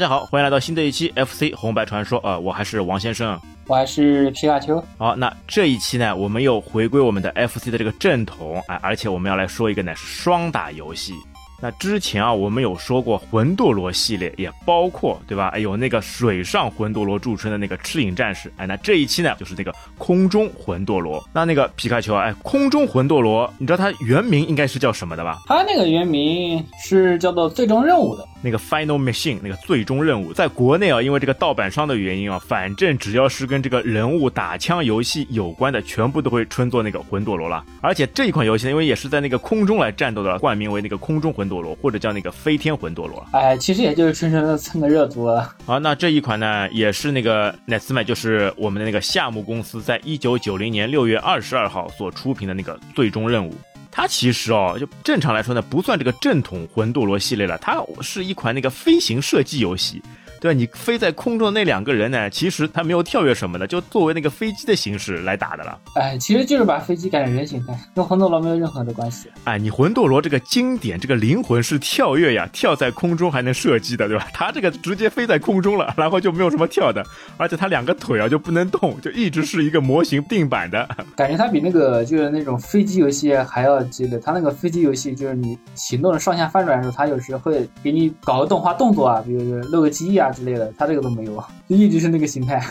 [0.00, 3.38] 大家好，欢迎来到新的一期 FC 红白传说啊、呃我还是王先生。
[3.66, 4.82] 我还是皮卡丘。
[4.96, 11.12] 好，那这一期呢，我们又回归我们的 FC 的这个正统啊，而且我们要来说一个呢是双打游戏。
[11.60, 15.48] 那之前啊，我们有说过魂斗罗系列，也包括对吧？
[15.48, 18.50] 哎，有那个水上魂斗罗著称的那个赤影战士。
[18.56, 21.22] 哎，那这一期呢，就是那个空中魂斗罗。
[21.32, 25.38] 那那个皮卡丘啊，哎，空中魂斗罗，你知道它原名应该是叫什么的吧？
[25.46, 28.26] 它那个原名是叫做最终任务的。
[28.42, 37.62] 那个 Final Mission 那个最终任务，在国内啊，因为这个盗版商的原因啊，反正只要是跟这个人物打枪游戏有关的，全部都会称作那个魂斗罗了。
[37.82, 43.22] 而且这一款游戏呢，因为也是在那个空中来战斗的，冠名为那个空中魂斗罗，或者叫那个飞天魂斗罗。
[43.32, 45.54] 哎，其实也就是纯纯的蹭个热度了。
[45.66, 53.54] 好，那这一款呢，也是那个 Netsma，就是我们的那个夏目公司在一九九零年六月二十二号所出品的那个最终任务。
[53.92, 60.00] 它其实哦，就正常来说呢，不算这个正统魂斗罗系列了，它是一款那个飞行射击游戏。
[60.40, 60.58] 对吧？
[60.58, 65.78] 你飞在空中的那两个人呢，其实他没有跳跃什么的，就作为那个飞机的形式来打的了。
[65.94, 69.28] 哎，其实就是把飞机改成人形态，跟魂斗罗没有任何的关系。
[69.44, 74.26] 哎，你魂斗罗这个经典，这个灵魂是跳跃呀，跳在空中还能射击的，对吧？
[74.32, 77.04] 他这个直接飞在空中了，然后就没有什么跳的，
[77.36, 80.88] 而且他两个腿啊就不能动，就一直是一个模型定版的。
[81.16, 84.18] 感觉他比那个就是那种飞机游戏还要激烈。
[84.18, 91.36] 他那个飞机游戏就是你行动上下翻转的时候，他有时会给你搞个动画动作啊，比如说露个机啊之类的，他这个都没有，
[91.68, 92.62] 就一直是那个形态。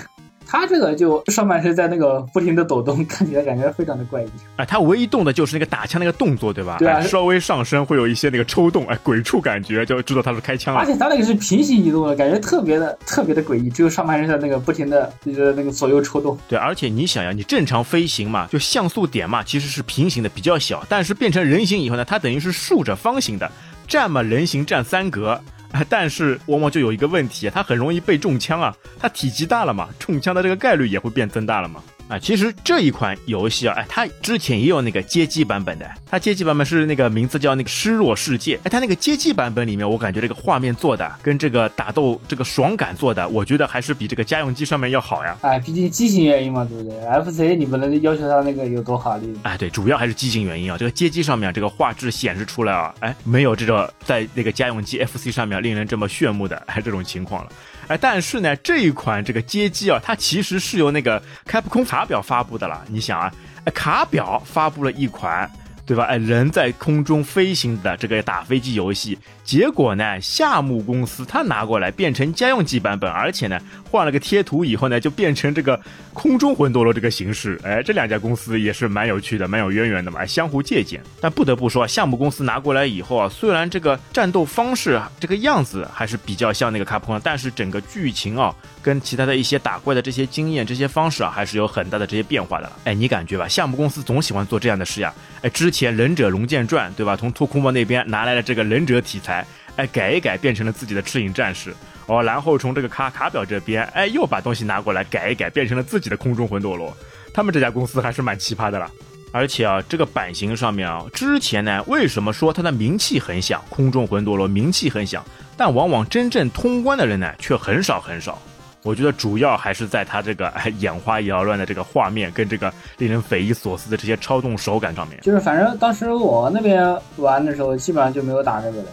[0.51, 4.27] 他这个就上半身在那个不停的抖动，看起来感觉非常的怪异。
[4.55, 6.77] 哎，他唯一动的就是那个打枪那个动作，对吧？
[6.79, 10.87] 对啊哎稍微上身会有一些那个抽动，哎，鬼畜感觉，就知道他是开枪了而。
[10.87, 16.35] 且他那个是平行移动的，感觉特别的特别的诡异，只有上半身在那个不停的就是那个左右抽动。
[16.47, 20.83] 对，而且你想呀，你正常飞行嘛，就像素点嘛，其实是平行的，比较小。
[20.89, 23.51] 但是变成人形以后呢，它等于是竖着方形的，
[23.87, 25.39] 站嘛人形站三格。
[25.71, 28.75] 哎， 但是往往就有一个问题，它很容易被中枪啊。
[28.99, 31.81] 它体积大了嘛，中枪的这个概率也会变增大了嘛。
[32.09, 38.57] 啊，其实这一款游戏啊，哎，它之前也有那个街机版本的，它街机版本是那个名字叫那个《失落世界》。
[38.63, 45.37] 哎，它那个街机版本里面，我感觉这个画面做的跟这个打斗这个爽感做的，我觉得还是比这个家用机上面要好呀。
[45.41, 50.75] 哎，毕竟机型原因嘛，对不对？FC 你不能要求它那个有多好，你哎，对，主要还是机型原因啊。
[50.79, 57.51] 这个街机上面这个画质显示出来啊，哎，没有这个在那个家用机 FC 上面令人这么炫目的哎这种情况了。
[57.89, 62.81] 哎，但是呢，这一款这个街机啊，它其实是由那个开普空卡表发布的了。
[62.87, 63.29] 你想啊，
[63.65, 65.51] 哎，卡表发布了一款。
[65.89, 66.03] 对吧？
[66.03, 69.17] 哎，人在空中飞行的这个打飞机游戏，
[69.49, 75.81] 结果呢，夏目公司他拿过来变成家用机版本，而且呢，换了个贴图以后呢，就变成这个
[76.13, 77.59] 空中魂斗罗这个形式。
[77.63, 81.01] 哎，这两家公司也是蛮有趣的，蛮有渊源的嘛，相互借鉴。
[81.19, 92.71] 但不得不说，夏目公司拿过来以后啊，虽然这个战斗方式啊这个样子还是比较像那个卡普空，但是整个剧情啊，跟其他的一些打怪的这些经验、这些方式啊，还是有很大的这些变化的。
[92.83, 93.47] 哎，你感觉吧？
[93.47, 95.11] 夏目公司总喜欢做这样的事呀。
[95.41, 97.15] 哎，之前《忍者龙剑传》对吧？
[97.15, 99.38] 从托库莫那边拿来了这个忍者题材，
[99.79, 101.73] 哎，改一改变成了自己的赤影战士。
[102.05, 106.93] 哦，然后从这个卡卡表这边，哎，又把东西拿过来改一改，变成了自己的空中魂斗罗。
[107.33, 108.91] 他们这家公司还是蛮奇葩的啦。
[109.31, 113.63] 而且啊，这个版型上面啊，之前呢，为什么说它的名气很响？
[113.69, 115.23] 空中魂斗罗名气很响，
[115.55, 118.37] 但往往真正通关的人呢，却很少很少。
[118.81, 125.19] 我觉得主要还是在它这个眼花缭乱的这个画面跟这个令人匪夷所思的这些操纵手感上面。
[125.21, 128.87] 就是反正当时我那边玩的时候，基本上就没有打这个的。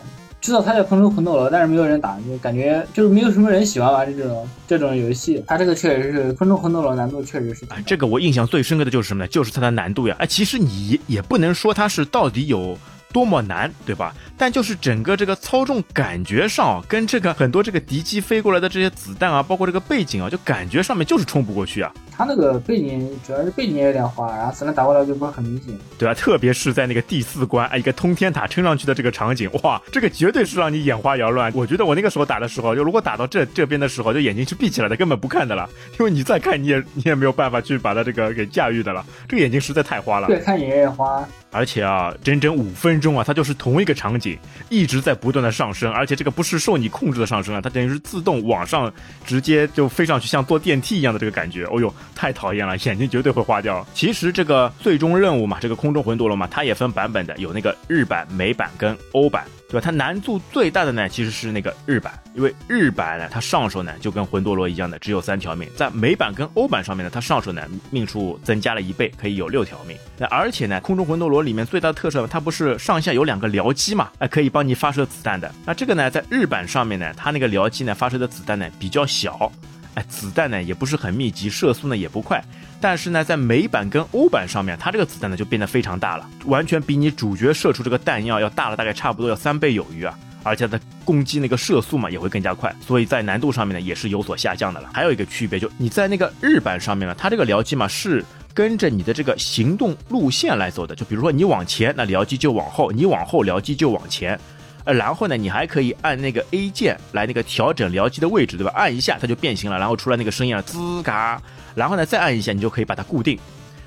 [0.47, 5.43] 知道它叫空中魂斗罗，但是没有人打，就感觉就是没有什么人喜欢玩这种这种游戏。
[5.45, 9.29] 它这个确实是空中魂斗罗难度确实是，这个我印象最深刻的就是什么呢？
[9.29, 10.15] 就是它的难度呀！
[10.21, 12.79] 哎，其实你也不能说它是到底有
[13.13, 14.15] 多么难，对吧？
[14.39, 25.75] 但就是整个这个操纵感觉上啊，跟这个很多这个敌机飞过来的这些子弹啊，包括这个背景啊，就感觉上面就是冲不过去啊，它那个背景主要是背景有点花，然后子弹打过来就不是很明显。
[25.99, 26.15] 对啊？
[26.15, 31.53] 特别是在那个第四关，哎，一个通天塔撑上去的这个场景，哇，这个绝对是让你眼花缭乱。
[31.55, 35.69] 我觉得我那个时候打的时候，就如果打到这这边的时候，就眼睛是闭起来的，根本不看的了，
[35.99, 40.29] 因为你再看你也你也没有办法去把它这个给驾驭的了，这个眼睛实在太花了。
[40.29, 41.23] 越看也越花。
[41.53, 44.37] 而且啊，整整五分钟啊，它就是同一个场景，
[44.69, 48.93] 一直在不断的上升，而且这个不是受你控制的上升啊，它等于是自动往上，
[49.25, 51.65] 直接就飞上去，像坐电梯一样的这个感觉。
[51.67, 53.87] 哦呦，太讨厌了，眼睛绝对会花掉。
[53.95, 59.45] 其实这个最终任务嘛，这个空中魂斗罗嘛，它也分版本的，有那个日版、美版跟欧版。
[59.69, 59.81] 对吧？
[59.85, 65.69] 它难度最大的呢，其实是那个日版，因为日版呢，它上手呢就跟魂斗罗一样的，只有三条命。
[65.75, 67.61] 在美版跟欧版上面呢，它上手呢
[67.91, 69.97] 命数增加了一倍，可以有六条命。
[70.19, 74.09] 那而且呢，空中魂斗罗里面最大的特色，它不是上下有两个僚机嘛？
[74.21, 75.53] 哎，可以帮你发射子弹的。
[75.65, 79.51] 那这个呢，在日版上面呢，它那个僚机呢发射的子弹呢比较小，
[79.97, 82.43] 哎，子弹呢也不是很密集，射速呢也不快。
[82.81, 90.17] 但是呢，在美版跟欧版上面，它这个子弹呢就变得非常大了，完全比你主角射出这个弹药要大了，大概差不多要三倍有余啊！
[90.43, 94.91] 而且它攻击那个射速嘛也会更加快，所以在难度上面呢也是有所下降的了。
[94.93, 98.23] 还有一个区别就你在那个日版上面呢，它这个僚机嘛是
[98.53, 104.39] 跟着你的这个行动路线来走的，就比如说你往前，那僚机就往后；你往后，僚机就往前。
[104.87, 108.73] 呃，然后呢，你还可以按那个 A 键来那个调整僚机的位置，对吧？
[108.75, 111.43] 按一下它就变形了，然后出来那个声音啊，滋嘎。
[111.75, 113.39] 然后呢，再按一下，你就可以把它固定，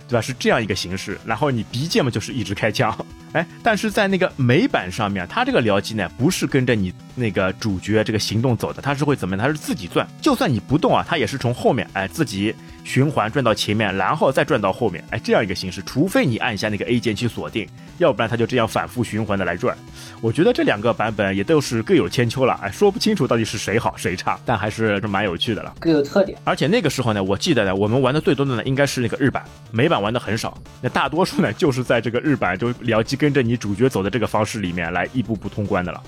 [0.07, 0.21] 对吧？
[0.21, 1.17] 是这样一个形式。
[1.25, 2.93] 然后你 B 键嘛，就是一直开枪。
[3.33, 9.45] 哎，但是在那个美版上面，它这个僚机呢，不是跟着你那个主角这个行动走的，它是会怎么样？
[9.45, 10.07] 它是自己转。
[10.21, 12.53] 就算你不动啊，它也是从后面哎自己
[12.83, 15.03] 循环转到前面，然后再转到后面。
[15.11, 15.81] 哎，这样一个形式。
[15.83, 17.67] 除非你按一下那个 A 键去锁定，
[17.99, 19.77] 要不然它就这样反复循环的来转。
[20.21, 26.37] 我觉得这两个版本也都是各有千秋了，哎，说不清楚到底是谁好谁差，但还是蛮有趣的了，各有特点。
[26.43, 30.57] 而且那个时候呢，我记得呢，我们玩的最多的呢，应该是那个日版，美版玩的很少。
[30.81, 36.01] 那大多数呢，就是在这个日版就僚机跟着你主角走的这个方式里面来一步步通关的了。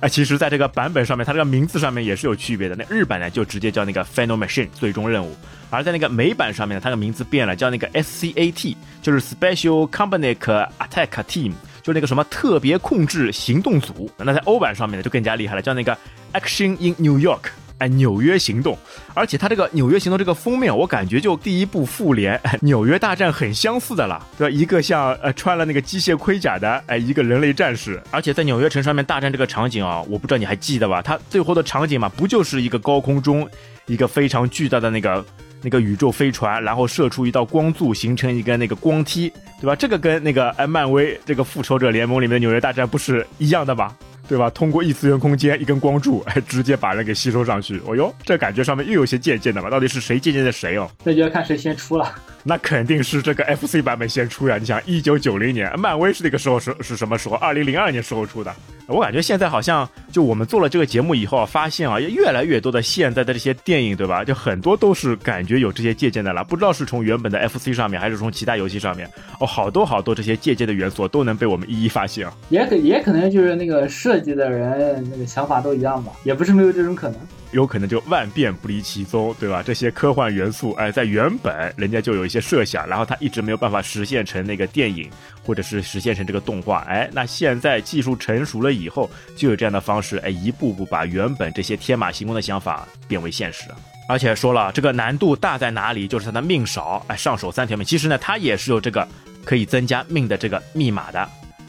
[0.00, 2.76] 哎，其实，在这个版本上面，它这个名字上面也是有区别的。
[2.76, 5.32] 那日版呢，就直接叫那个 Final Machine 最终任务；
[5.70, 11.52] 而在那个美版上面呢，它的名字变了，叫那个 SCAT，就是 Special Company Attack Team。
[11.82, 15.96] 就那个什么特别控制行动组，那在欧版上面呢就更加厉害了，叫那个
[16.32, 18.76] Action in New York，哎，纽约行动。
[19.14, 24.54] 而且它这个纽约行动这个封面，我感觉就第一部复联纽约大战很相似的了，对吧？
[24.54, 31.00] 一个像呃穿了那个机械盔甲的哎一个人类战士，而且在纽约城上面大战这个场景啊，我不知道你还记得吧？
[31.02, 33.48] 它最后的场景嘛，不就是一个高空中
[33.86, 35.24] 一个非常巨大的那个。
[35.60, 39.28] 那个宇宙飞船，然后射出一道光柱，形成一个那个光梯，
[39.60, 39.74] 对吧？
[39.74, 43.92] 这个跟那个哎，漫威这个复仇者联盟里面的纽约大战不是一样的吗？
[44.28, 44.50] 对吧？
[44.50, 47.80] 通过异次元空间一根光柱，哎， 直接把人给吸收上去。
[47.86, 49.70] 哦哟，这感觉上面又有些借鉴的嘛？
[49.70, 50.88] 到底是谁借鉴的谁哦？
[51.02, 52.14] 那就要看谁先出了。
[52.44, 54.56] 那肯定是这个 FC 版本先出呀！
[54.58, 57.34] 你想，一九九零年，漫威是那个时候是是什么时候？
[57.36, 58.54] 二零零二年时候出的。
[58.86, 64.24] 我感觉现在好像就我们做了这个节目以后啊，发现啊，越来越多的现在的这些电影，对吧？
[64.24, 66.42] 就很多都是感觉有这些借鉴的了。
[66.42, 69.06] 不知道是从原本的 FC 上面，还是从其他游戏上面，
[69.40, 72.32] 哦，好多好多这些借鉴的元素都能被我们一一发现啊。
[72.48, 77.20] 也可也可能就是那个设设计的人那个想法都一样吧，也不是没有这种可能。
[77.52, 79.62] 有可能就万变不离其宗，对吧？
[79.62, 85.08] 这些科幻元素，哎，在原本人家就有一些设想，然后他一直没有办法实现成那个电影，
[85.46, 93.64] 或者是实现成这个动画，哎，那现在技术成熟了以后，就有这样的方式，哎，一步步把原本这些天马行空的想法变为现实。
[94.08, 96.08] 而且说了，这个难度大在哪里？
[96.08, 97.86] 就是它的命少，哎，上手三条命。
[97.86, 99.06] 其实呢，它也是有这个
[99.44, 101.28] 可以增加命的这个密码的。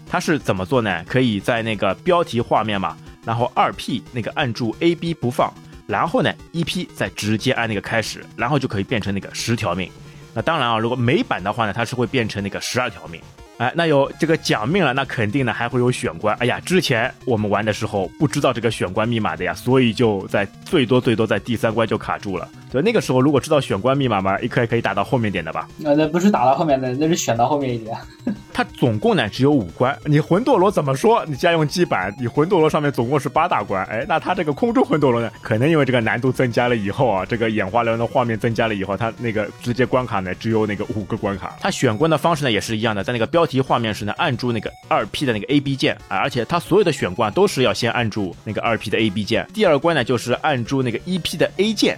[0.10, 1.04] 它是怎么做呢？
[1.06, 5.54] 可以在那个标题画面嘛，然后二 P 那个按住 A B 不放。
[5.86, 9.90] 然后呢，EP 再直接按那个开始，然后就可以变成那个十条命。
[10.36, 13.20] 那当然啊，如果美版的话呢，它是会变成那个十二条命。
[13.58, 16.36] 哎，那有这个奖命了，那肯定呢还会有选关。
[16.38, 22.48] 哎呀，之前我们玩的时候不知道这个选关密码的呀，所以就在最多最多在第三关就卡住了。
[22.72, 25.68] 对，那个时候如果知道选关密码嘛，一可以可以打到后面点的吧？
[25.78, 27.98] 那那不是打到后面的，那是选到后面一点。
[28.54, 29.98] 它总共呢只有五关。
[30.06, 31.26] 你魂斗罗怎么说？
[31.26, 33.84] 你家用机版，你魂斗罗上面总共是八大关。
[33.86, 41.58] 哎，那它这个空中魂斗罗呢，可能因为这个难度增加了以后啊，这个眼花缭乱的画面增加了以后，它那个直接关卡呢只有那个五个关卡。
[41.60, 43.50] 它选关的方式呢也是一样的，在那个标。
[43.50, 49.44] 题画面时呢，按住那个二 P 的那个 A B 键啊，而且它所有的选关都是要先按住那个二 P 的 A B 键。
[49.52, 51.98] 第二关呢，就是按住那个一 P 的 A 键，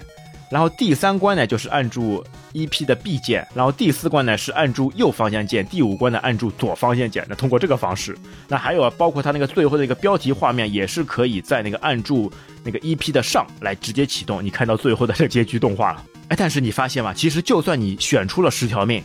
[0.52, 7.26] 然后第三关呢，就是按住 E P 的 B 键，然后第四关呢是按住右方向键，第五关呢按住左方向键。
[7.30, 8.18] 那通过这个方式，
[8.50, 12.30] 那还有啊，包括它那个最后的一个标题画面，也是可以在那个按住
[12.66, 16.04] 那个 E P 的上来直接启动，你看到最后的这结局动画了。
[16.28, 17.14] 哎，但是你发现吗？
[17.14, 19.02] 其实就算你选出了十条命。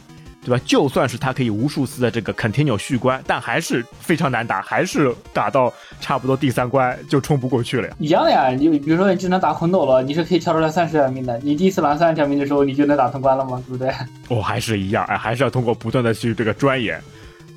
[0.46, 0.62] 对吧？
[0.64, 7.94] 就算是他可以无数次的这个 continue 续关，但还是非常难打，还是打到差不多第三关就冲不过去了呀。
[7.98, 11.36] 一样的呀，你比如说你只能打魂斗罗，你是可以跳出来三十条命的。
[11.40, 13.60] 你第一次拿三十条命的时候，你就能打通关了吗？
[13.66, 13.92] 对不对？
[14.30, 17.02] 哦，还是一样，哎，还是要通过不断的去这个钻研。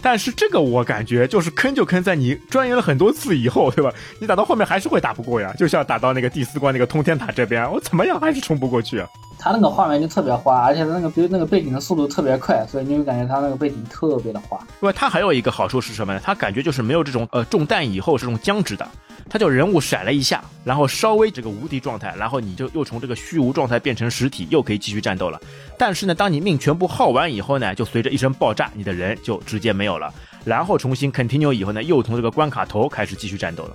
[0.01, 3.93] 但是这个我感觉就是坑就坑在你钻研了很多次以后，对吧？
[4.17, 5.53] 你打到后面还是会打不过呀。
[5.60, 9.08] 就像打到那个第四关那个通天塔这边，我怎么样还是冲不过去啊。
[9.41, 14.60] 它那个画面就特别花，而且它那个比如那个背景的速度特别快，所以你就感觉它那个背景特别的花。
[14.81, 16.19] 因为它还有一个好处是什么呢？
[16.22, 18.86] 它感觉就是没有这种呃中弹以后这种僵直的，
[19.29, 25.39] 它就人物闪了一下，然后稍微这个无敌状态，然后你就又从这个虚无状态变成实体，又可以继续战斗了。
[25.77, 33.72] 但是呢，当你命全部耗完以后呢，就随着一声爆炸，你的人就直接没有了，然后重新 continue 以后呢，又从这个关卡头开始继续战斗了。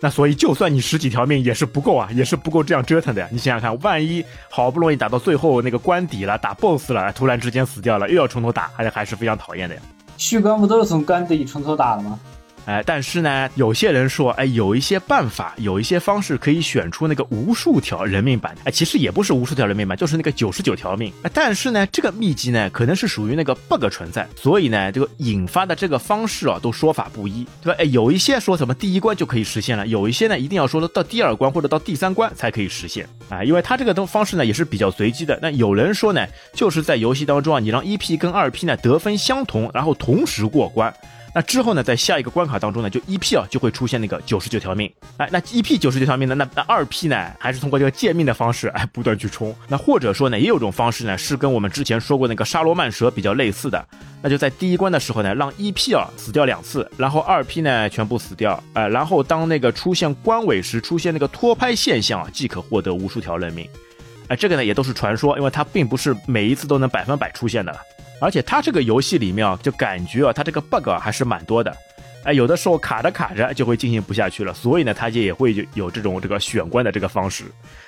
[0.00, 3.28] 那所以，就算你十几条命也是不够啊，也是不够这样折腾的呀。
[3.32, 9.80] 你想想看，万一好不容易打到最后那个关底了，打 BOSS 了，突然之间死掉了，又要从头打，还是还是非常讨厌的呀。
[10.16, 12.18] 续关不都是从关底从头打的吗？
[12.68, 18.54] 哎，但是呢，有些人说，哎，有一些办法，有一些方式可以选出那个无数条人命版。
[18.64, 21.10] 哎，其实也不是无数条人命版，就是那个九十九条命。
[21.22, 27.78] 哎，但是呢，这个秘籍呢，可能是属于那个 bug 存在，所以呢，这个引发的这个方式啊，都说法不一，对吧？
[27.78, 35.38] 哎，有一些说什么第一关就可以实现了，有一些呢，一定要说到第二关或者到第三关才可以实现啊，因为它这个东方式呢，也是比较随机的。
[35.40, 40.92] 那有人说呢，就是在游戏当中啊，你让一 P 跟二 P 呢得分相同，然后同时过关。
[41.34, 49.54] 那之后呢，在下一个关卡当中呢，就一 P 啊就会出现那个九十九条命，哎，那一 P 九十九条命呢，那那二 P 呢，还是通过这个借命的方式，哎，不断去冲。
[49.68, 53.86] 那或者说呢，也有种方式呢，是跟我们之前说过那个沙罗曼蛇比较类似的，
[54.22, 63.68] 那就在第一关的时候呢，让一 P 啊死掉两次，然后二 P 呢全部死掉，哎，然后当那个出现关尾时出现那个拖拍现象啊，即可获得无数条人命，
[64.28, 67.76] 哎，这个呢也都是传说，因为它并不是每一次都能百分百出现的，
[68.20, 71.74] 而且它这个游戏里面啊，就感觉啊，它这个 bug 还是蛮多的。
[72.24, 77.44] 哎，有的时候卡着卡着就会进行不下去了，所以呢，它就也会有这种这个选关的这个方式，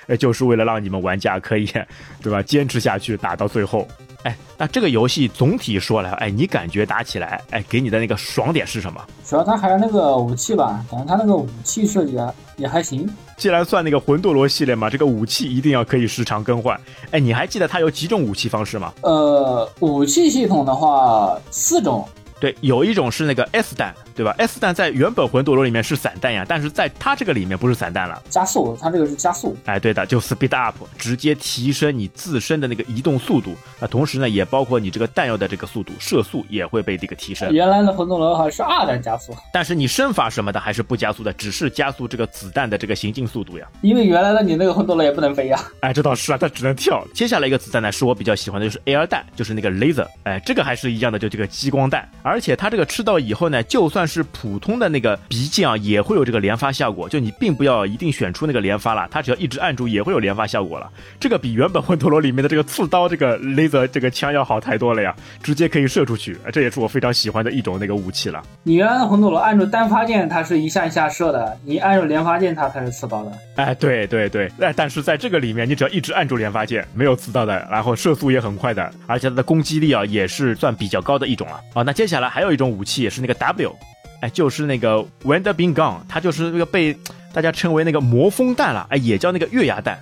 [0.07, 1.69] 哎，就是为了让你们玩家可以，
[2.23, 3.87] 对吧，坚持下去打到最后。
[4.23, 9.01] 哎，那这个游戏总体说来，哎，你感觉打起来，哎，给你的那个爽点是什么？
[9.25, 13.09] 主要它还是那个武器吧，感觉它那个武器设计啊也还行。
[13.37, 16.79] 既然算那个魂斗罗系列嘛，这个武器一定要可以时常更换。
[17.09, 18.93] 哎，你还记得它有几种武器方式吗？
[19.01, 22.07] 呃，武器系统的话，四种。
[22.41, 29.55] 对，有一种是那个 S 弹，对吧？S 弹在原本魂斗罗里面是散弹呀，但是在它这个里面不是散弹了，加速，它这个是加速。
[29.65, 33.55] 哎，对的，就 speed up，直接提升你自身的那个移动速度。
[33.79, 37.53] 那同时呢，也包括你这个弹药的这个速度，射速也会被这个提升。
[37.53, 43.67] 原来的魂斗罗好像是二弹加速，但是你身法什么的还是不加速的，只是加速这个子弹的这个行进速度呀。
[43.81, 45.63] 因为原来的你那个魂斗罗也不能飞呀。
[45.81, 47.05] 哎，这倒是啊，它只能跳。
[47.13, 50.07] 接下来一个子弹呢，是我比较喜欢的，就是 air 弹，就是那个 laser。
[50.23, 53.21] 哎，这个还是一样的，就这个激光弹，而且它这个吃到。
[53.21, 57.07] 以后呢，就算是普通的那个鼻剑啊，也会有这个连发效果。
[57.07, 60.89] 就你并不要一定选出那个连发了，它只要一直按住，也会有连发效果了。
[61.19, 66.35] 这个比原本魂斗罗里面的这个刺刀这个 laser 这个枪要好太多了呀，直接可以射出去。
[66.51, 68.41] 这也是我非常喜欢的一种那个武器了。
[68.63, 73.31] 你原来的魂斗罗按住单发键，它是一下一下射的；你按住连发键，它才是刺刀的。
[73.57, 81.59] 哎，对对对，哎，但是在这个里面，你只要一直按住连发键，没有刺刀的，然后射速也很快的，而且它的攻击力啊也是算比较高的一种了。
[81.73, 83.75] 啊，那接下来还有一种武器也是那个 W。
[84.21, 86.95] 哎，就是那个 Wonder Bean Gun，它就是那个被
[87.33, 89.99] 大家称为那个魔风弹了，哎，也叫那个月牙弹。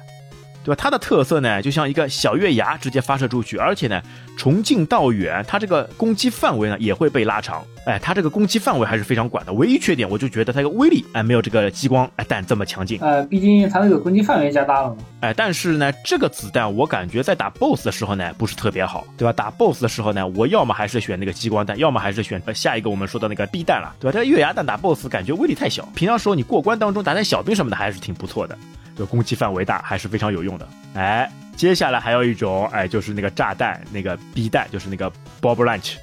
[0.63, 0.79] 对吧？
[0.81, 4.01] 它的特色呢，就像一个小月牙直接发射出去，而且呢，
[4.37, 7.63] 从近到远，它这个攻击范围呢也会被拉长。
[7.85, 9.53] 哎，它这个攻击范围还是非常广的。
[9.53, 12.99] 唯一缺点，我就觉得它个威力哎没有这个激光哎弹这么强劲。
[13.01, 14.97] 呃，毕竟它那个攻击范围加大了嘛。
[15.21, 19.33] 哎，但是呢，这个子弹我感觉在打 BOSS 的时候呢不是特别好，对吧？
[19.33, 24.11] 打 BOSS 的时候呢，我要么还是选那个激光弹，要么还是选下一个我们说的那个 B 弹了，对吧？
[24.11, 28.55] 这个月牙弹打 BOSS 感觉威力太小，平常时候你过关当中打点小兵什么的还是挺不错的。
[28.99, 30.67] 就攻击范围大，还是非常有用的。
[30.93, 35.09] 哎，接下来还有一种，哎，就是那个炸弹，那个 B 弹，就是那个
[35.41, 35.93] Bob Lunch。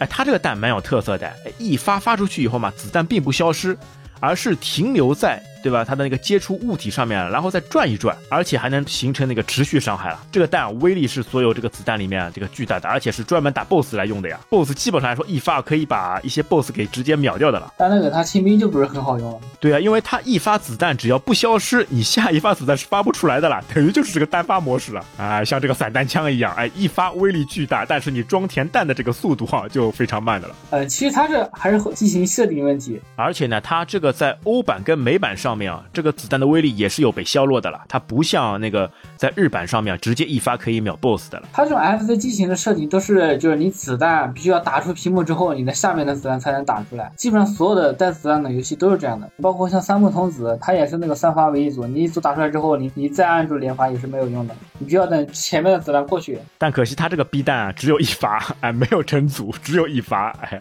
[0.00, 3.78] 哎，它这个弹蛮有特色的，哎，一发发出去以后嘛，子弹并不消失，
[4.18, 5.40] 而是停留在。
[5.62, 5.84] 对吧？
[5.84, 10.20] 它的那个接触物体上面，然后再转一转，而且还能形成那个持续伤害了。
[10.30, 14.40] 这个弹威力是所有这个子弹里面这个巨大的，而且是专门打 BOSS 来用的呀。
[14.50, 17.72] BOSS 基本上来说一发可以把一些 BOSS 给直接秒掉的了。
[17.78, 19.38] 但那个它清兵就不是很好用了。
[19.60, 30.54] 对啊，因为它一发子弹只要不消失，你下一发子弹是发不出来的了，等于就是这个单发模式了啊，像这个散弹枪一样，哎，一发威力巨大，但是你装填弹的这个速度哈就非常慢的了。
[30.70, 36.32] 呃，其实它这还是进行设定问题，而且呢，它这个在欧版跟美版上面啊，这个子。
[36.32, 41.48] 弹的威力也是有被削弱的了，它不像那个在日版上面直接一发可以秒 BOSS 的了。
[41.52, 47.12] 它这种 FC 机型的设计都是，就是你子弹必须要打出屏幕之后，你的下面的子弹才能打出来。
[47.14, 56.38] 基本上所有的带子弹的游戏都是这样的，包括像三木童子，它也是那个三发为一组，你一组打出来之后，你你再按住连发也是没有用的，你必须要等前面的子弹过去。
[56.56, 60.58] 但可惜它这个 B 弹啊，只有一发，哎，没有成组，只有一发，哎。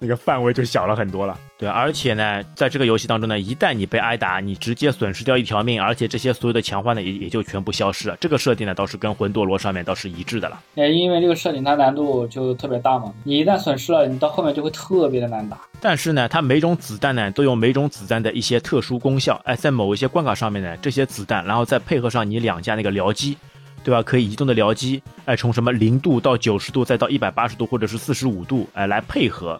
[0.00, 1.38] 那个范围就小了很多了。
[1.58, 8.16] 对，而且呢，在这个游戏当中呢，一旦你被挨打，你直接损失掉一条命，而且这些所有的强化呢，也也就全部消失了。
[8.18, 10.58] 这个设定呢，倒是跟魂斗罗上面倒是一致的了。
[10.76, 15.58] 哎，因为这个设定它难度就特别大嘛，你一旦损失了，你到后面就会特别的难打。
[15.80, 19.38] 但是呢，它每种子弹呢都有每种子弹的一些特殊功效。
[19.44, 23.36] 哎，在某一些关卡上面呢，这些子弹，然后再配合上你两架那个僚机。
[23.82, 24.02] 对吧？
[24.02, 29.58] 可以移动的僚机，哎，从什么零度到九十度，再到一百八十度或者是四十五度，哎，来配合，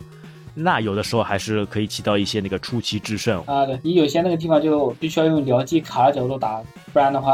[0.54, 3.66] 那有的时候还是可以起到一些那个出奇制胜啊。
[3.66, 6.61] 对你有些那个地方就必须要用僚机卡着角度打，
[6.92, 7.33] 不然的话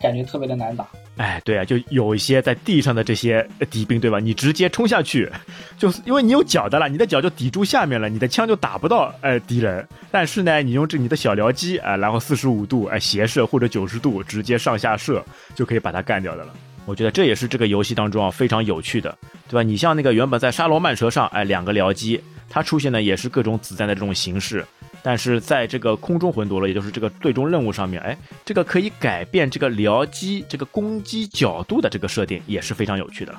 [0.00, 0.86] 感觉特别的难打。
[1.16, 4.20] 哎，对啊，就有一些在地上的这些敌兵，对吧？
[4.20, 5.28] 你直接冲下去，
[5.76, 9.84] 就是因为你有脚的了，你的脚就抵住下面了，你的枪就打不到哎敌人。
[10.12, 15.20] 但是呢，你用这你的小僚机啊，然后四十五度哎斜射或者九十度直接上下射，
[15.56, 16.54] 就可以把它干掉的了。
[16.86, 19.62] 我觉得这也是这个游戏当中啊非常有趣的，对吧？
[19.64, 24.64] 你像那个原本在沙罗曼蛇上哎两个僚机，它出现的也是各种子弹的这种形式。
[25.00, 33.32] 但是在这个空中魂夺了，也就是这个最终任务上面，哎，这个可以改变这个僚机这个攻击角度的这个设定也是非常有趣的，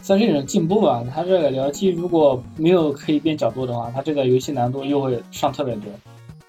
[0.00, 1.04] 算是一种进步吧。
[1.14, 5.84] 它这个僚机如果没有可以变角度的话，它这个游戏难度又会上特别多。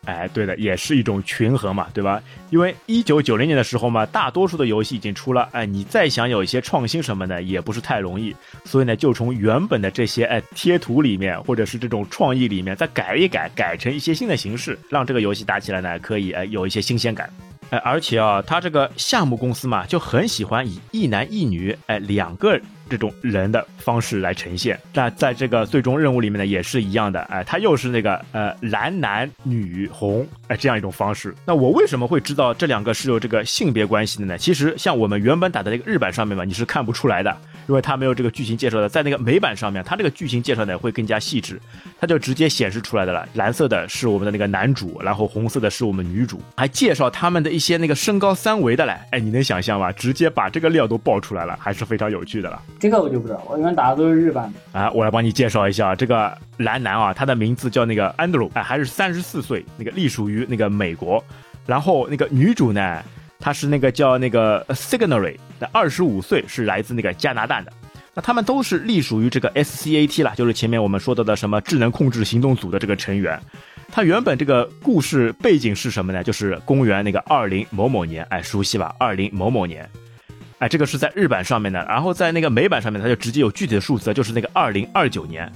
[0.08, 2.24] 哎，对的，也是一种权衡嘛，对吧？
[2.50, 8.34] 因为一九九零年的时候嘛，大多数的游戏已经出了，哎，你再想有一些创新什么的，也不是太容易。
[8.64, 17.30] 所以呢，就从原本的这些哎贴图里面，或者是这种创意里面再改一改，改成一些新的形式，让这个游戏打起来呢，可以哎有一些新鲜感。
[17.70, 22.58] 哎，而且啊，他这个项目公司嘛，就很喜欢以一男一女哎两个。
[22.88, 31.34] 这种人的方式来呈现，那在这个最终任务里面呢，也是一样的，哎，他又是那个呃蓝男女红哎这样一种方式。
[31.46, 34.38] 那我为什么会知道这两个是有这个性别关系的呢？
[34.38, 37.36] 其实像我们原本打的那个日版上面嘛，你是看不出来的，
[37.68, 38.90] 因为它没有这个剧情介绍的。
[38.90, 41.60] 在那个美版上面，它这个剧情介绍呢会更加细致，
[42.00, 43.28] 它就直接显示出来的了。
[43.34, 48.98] 蓝色的是我们的那个男主，然后红色的是我们女主，还介绍他们的一些那个身高三围的嘞。
[49.12, 49.92] 哎，你能想象吗？
[49.92, 52.62] 直接把这个料都爆出来了，还是非常有趣的了。
[52.80, 54.90] 这个我就不知道，我一般打的都是日版的啊。
[54.92, 61.24] 我来帮你介绍一下这个蓝男啊，他的名字叫那个安德鲁，哎，还是三十四岁，那个隶属于那个美国。
[61.66, 63.04] 然后那个女主呢，
[63.39, 67.71] 他是那个叫那个 Signary，那二十五岁，是来自那个加拿大的。
[68.13, 73.39] 那他们都是隶属于这个 SCAT 啦，就是前面我们说到的什么智能控制行动组的这个成员。
[73.91, 76.23] 他原本这个故事背景是什么呢？
[76.23, 78.93] 就是公元那个二零某某年，哎，熟悉吧？
[79.00, 79.88] 二零某某年。
[80.58, 85.52] 哎，这个是在日版上面的，然后在那个美版上面，它就直接有具体的数字，就是那个二零二九年。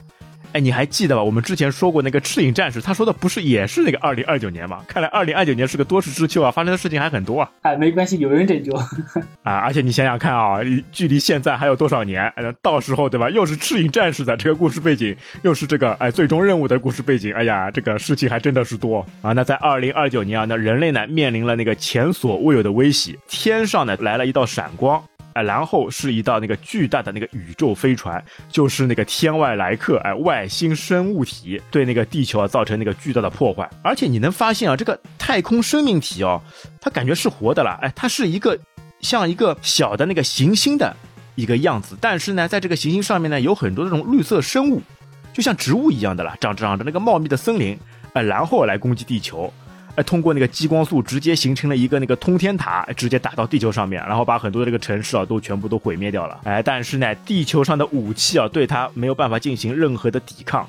[0.53, 1.23] 哎，你还记得吧？
[1.23, 4.83] 我们之前说过那个赤影战士，他说的不是也是那个二零二九年吗？
[4.87, 7.49] 看来二零二九年是个多事之秋啊，发生的事情还很多啊。
[7.61, 8.73] 哎，没关系，有人拯救
[9.43, 9.55] 啊！
[9.57, 10.59] 而且你想想看啊，
[10.91, 12.31] 距离现在还有多少年？
[12.61, 13.29] 到时候对吧？
[13.29, 17.33] 又是赤影战士的这个故事背景，又是这个哎最终任务的故事背景。
[17.33, 19.31] 哎呀，这个事情还真的是多啊！
[19.33, 25.01] 那在二零二九年啊，那人类呢面临了那个前所未有的威胁，天上呢来了一道闪光。
[25.33, 33.69] 哎，然后是一道那个巨大的那个宇宙飞船，就是那个天外来客，哎，外星生物体对那个地球啊造成那个巨大的破坏。
[33.83, 36.41] 而且你能发现啊，这个太空生命体哦，
[36.79, 38.57] 它感觉是活的了，哎，它是一个
[38.99, 40.95] 像一个小的那个行星的
[41.35, 44.81] 一个样子，但是呢，在这个行星上面呢，有很多这种绿色生物，
[45.33, 47.77] 就像植物一样的了，长长着那个茂密的森林，
[48.13, 49.51] 哎，然后来攻击地球。
[49.95, 56.39] 哎，通过那个激光束直接形成了一个那个通天塔，直接打到地球上面，然后把很多的这个城市啊都全部都毁灭掉了。
[56.43, 60.67] 哎，但是呢，地球上的武器啊对它没有办法进行任何的抵抗。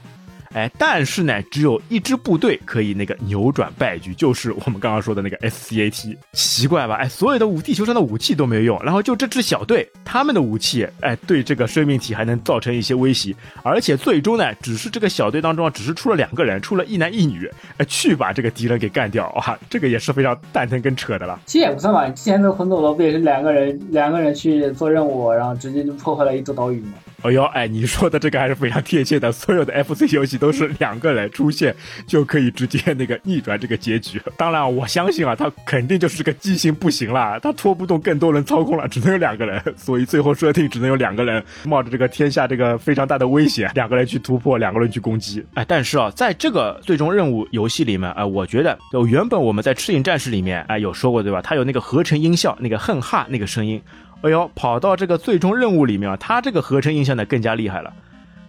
[0.54, 6.16] 哎，但是呢，只有一支部队可以那个扭转败局，就是我们刚刚说的那个 SCAT。
[6.32, 6.96] 奇怪吧？
[6.96, 21.40] 哎，所有的武地球上的武器都没有用，然后就这支小队，他们的武器，哎，对这个生命体还能造成一些威胁，而且最终呢，只是这个小队当中啊，只是出了两个人，出了一男一女，哎，去把这个敌人给干掉哇，这个也是非常蛋疼跟扯的了。
[21.46, 26.94] 其实也不算吧，之前的魂斗罗不也是两个人，两个人去做任务，然后直接就破坏了一座岛屿吗？
[27.22, 29.30] 哎呦，哎，你说的这个还是非常贴切的。
[29.30, 31.74] 所有的 FC 游戏都是两个人出现
[32.06, 34.20] 就可以直接那个逆转这个结局。
[34.36, 45.44] 当然，我相信啊，他肯定就是个机型不行了，他拖不动更多人操控了，只能有两个人，所以最后设定只能有两个人冒着这个天下这个非常大的危险，两个人去突破，两个人去攻击。
[45.54, 51.40] 哎，但是啊，在这个最终任务游戏里面，哎，我觉得就原本我们在赤影战士里面，哎，有说过对吧？
[51.40, 53.80] 它有那个合成音效，那个哼哈那个声音。
[54.22, 57.92] 哎呦，跑到这个最终任务里面啊，它这个合成印象呢更加厉害了，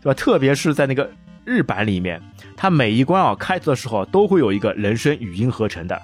[0.02, 0.14] 对吧？
[0.14, 1.10] 特别是在那个
[1.46, 2.22] 日版里面，
[2.56, 6.00] 它每一关啊开头的时候都会有一个人声语音合成的。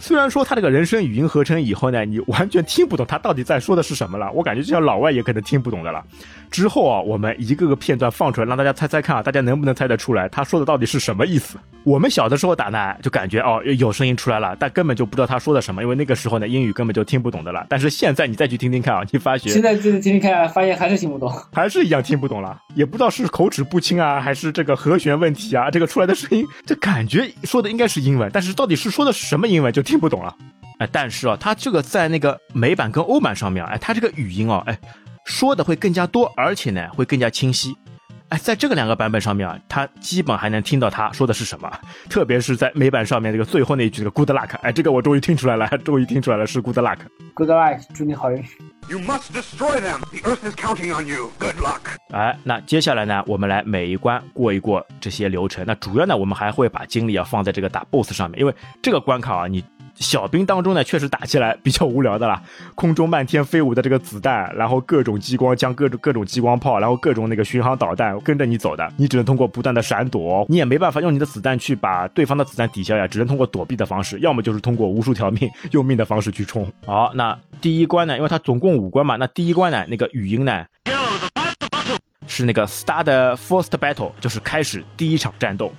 [0.12, 6.04] 虽然说他这个人声语音合成以后呢，你完全听不懂他到底在说的是什么了，我感觉就像老外也可能听不懂的了。
[6.50, 11.56] 之后啊，我们一个个片段放出来，让大家猜猜看啊，大家能不能猜得出来他说的到底是什么意思？
[11.84, 17.66] 我们小的时候打呢，就感觉哦有声音出来了，但根本就不知道他说的什么，因为那个时候呢英语根本就听不懂的了。
[17.68, 30.36] 但是现在你再去听听看啊，你发现现在就是听听看，发现还是听不懂，还是一样听不懂了，也不知道是口齿不清啊，还是这个和弦问题啊，这个出来的声音，这感觉说的应该是英文，但是到底是说的是什么英文就听不懂了。
[30.78, 34.78] 哎，但是啊，它这个在那个美版跟欧版上面，哎，它这个语音哦，哎。
[35.24, 37.72] 说的会更加多，而且呢会更加清晰。
[38.30, 41.70] 哎，在这个两个版本上面啊，他基本还能听到他说的是什么。
[42.10, 46.98] 特别是在美版上面这个最后那一句这个 Good luck，哎，这个我终于听出来了， 终于听出来了是 Good luck。
[47.34, 48.44] Good luck，祝你好运。
[48.88, 50.00] You must destroy them.
[50.10, 51.30] The Earth is counting on you.
[51.38, 51.82] Good luck.
[52.10, 55.64] 哎，那接下来呢，我们来每一关过一过这些流程。
[55.64, 59.62] 那主要呢，我们还会把精力啊放在这个打 BOSS 上面，因为这个关卡啊，你。
[59.94, 62.42] 小兵当中呢，确实打起来比较无聊的啦。
[62.74, 76.66] 空中漫天飞舞的这个子弹，然后各种激光将、各种各种激光炮，然后各种那个巡航导弹跟着你走的，你只能通过不断的闪躲，你也没办法用你的子弹去把对方的子弹抵消呀，只能通过躲避的方式，要么就是通过无数条命用命的方式去冲。
[76.84, 80.64] 好，那第一关呢，因为它总共五关嘛，那第一关呢，那个语音呢，
[82.26, 85.72] 是那个 Start First Battle，就是开始第一场战斗。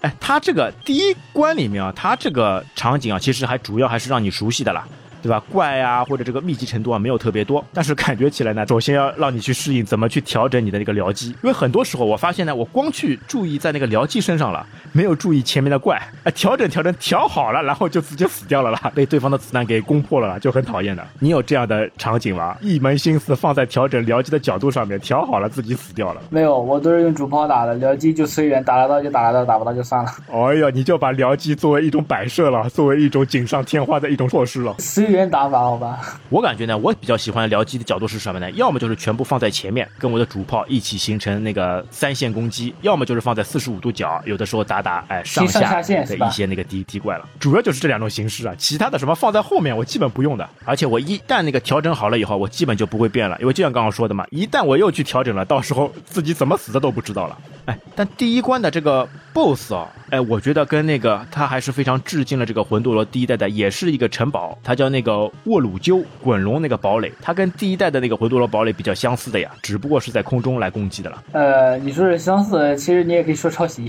[0.00, 4.86] 哎，它这个第一关里面啊，它这个场景啊，其实还主要还是让你熟悉的啦。
[5.22, 5.42] 对吧？
[5.50, 21.06] 怪啊，或者这个密集程度啊，没有特别多，但是感觉起来呢，首先要让你去适应怎么去调整你的那个僚机，因为很多时候我发现呢，我光去注意在那个僚机身上了，没有注意前面的怪，哎，调整调整调好了，然后就直接死掉了啦，被对方的子弹给攻破了啦，就很讨厌的。
[21.18, 22.56] 你有这样的场景吗？
[22.60, 26.22] 一门心思放在调整僚机的角度上面，调好了自己死掉了。
[26.30, 30.10] 没有，我都是用主炮打的，僚机就随缘，打得到就打得到，打不到就算了。
[30.32, 34.74] 哎呀，你就把僚机作为一种摆设了，作为一种锦上添花的一种措施了。
[34.78, 36.00] 随缘打法，好吧。
[36.28, 38.50] 我感觉呢，我比较喜欢僚机的角度是什么呢？
[38.52, 47.24] 要么就是全部放在前面，跟我的主炮一起形成那个三线攻击；要么就是放在四十五度角，有的时候打打哎上下的一些那个敌敌怪了。
[47.38, 50.48] 主要就是这两种形式啊，其他的什么放在后面我基本不用的。
[50.64, 57.38] 而且我一旦那个调整好了以后，我基本就不会变了，因为就像刚刚说的嘛，一旦我又去调整了，到时候自己怎么死的都不知道了。
[57.66, 71.22] 哎，但第一关的这个 BOSS 啊，哎，我觉得跟那个他还是非常致敬了这个魂斗罗第一代的，也是一个城堡，它叫那个沃鲁鸠滚龙那个堡垒，它跟第一代的那个魂斗罗堡垒比较相似的呀，只不过是在空中来攻击的了。
[71.32, 73.88] 呃，你说是相似，其实你也可以说抄袭，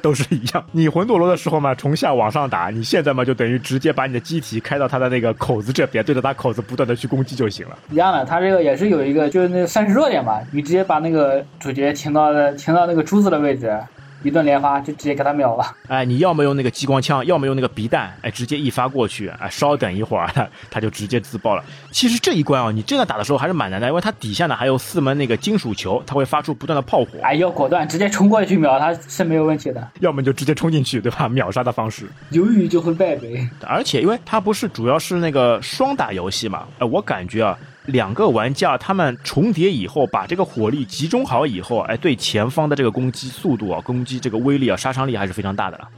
[0.00, 0.64] 都是一样。
[0.72, 7.78] 你魂斗罗的时候嘛，从下往上打，你现在嘛就等于直接把你的机体开到它的那个口子这边，对着它口子不断的去攻击就行了。
[7.90, 13.78] 一样的，它这个也是有一个就是那个算是弱点吧，你直接把那个主角停到了停到那个珠子的位置。
[14.22, 15.64] 一顿连发就直接给他秒了。
[15.88, 21.64] 哎，你要么用那个激光枪，要么用那个鼻弹，哎，直接一发过去，哎，稍等一会儿，他他就直接自爆了。
[21.90, 27.18] 其实这一关啊，你真的打的时候还是蛮难的，因为它底下呢还有四门那个金属球，它会发出不断的炮火。
[27.22, 29.88] 哎，要果断，直接冲过去秒他是没有问题的。
[30.00, 31.28] 要么就直接冲进去，对吧？
[31.28, 32.08] 秒杀的方式。
[32.30, 33.48] 犹豫就会败北。
[33.66, 37.58] 而且因为它不是主要是那个双打游戏嘛，哎，我感觉啊。
[37.88, 45.88] 两个玩家他们重叠以后，把这个火力集中好以后，哎，对前方的这个攻击速度啊，攻击这个威力啊，杀伤力还是非常大的了。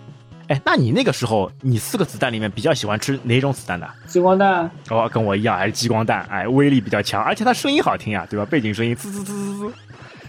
[0.46, 3.88] 哎，那你那个时候，你四个子弹里面比较喜欢吃哪种子弹的？
[4.07, 4.70] 激光弹。
[4.88, 6.22] 哦，跟我一样，还是激光弹。
[6.31, 8.46] 哎，威力比较强，而且它声音好听呀，对吧？
[8.46, 9.74] 背景声音滋滋滋滋滋。